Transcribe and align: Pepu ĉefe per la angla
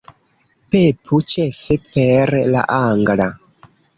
Pepu 0.75 1.19
ĉefe 1.33 1.77
per 1.97 2.33
la 2.57 2.65
angla 2.79 3.31